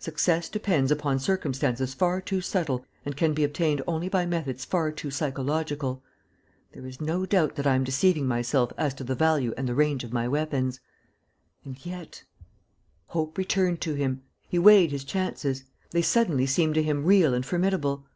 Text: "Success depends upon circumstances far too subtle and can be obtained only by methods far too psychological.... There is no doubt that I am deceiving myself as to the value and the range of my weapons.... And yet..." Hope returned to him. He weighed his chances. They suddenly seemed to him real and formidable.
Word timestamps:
"Success 0.00 0.48
depends 0.48 0.90
upon 0.90 1.20
circumstances 1.20 1.94
far 1.94 2.20
too 2.20 2.40
subtle 2.40 2.84
and 3.04 3.16
can 3.16 3.32
be 3.32 3.44
obtained 3.44 3.80
only 3.86 4.08
by 4.08 4.26
methods 4.26 4.64
far 4.64 4.90
too 4.90 5.12
psychological.... 5.12 6.02
There 6.72 6.84
is 6.84 7.00
no 7.00 7.24
doubt 7.24 7.54
that 7.54 7.68
I 7.68 7.76
am 7.76 7.84
deceiving 7.84 8.26
myself 8.26 8.72
as 8.76 8.94
to 8.94 9.04
the 9.04 9.14
value 9.14 9.54
and 9.56 9.68
the 9.68 9.76
range 9.76 10.02
of 10.02 10.12
my 10.12 10.26
weapons.... 10.26 10.80
And 11.64 11.78
yet..." 11.86 12.24
Hope 13.14 13.38
returned 13.38 13.80
to 13.82 13.94
him. 13.94 14.22
He 14.48 14.58
weighed 14.58 14.90
his 14.90 15.04
chances. 15.04 15.62
They 15.92 16.02
suddenly 16.02 16.46
seemed 16.46 16.74
to 16.74 16.82
him 16.82 17.04
real 17.04 17.32
and 17.32 17.46
formidable. 17.46 18.04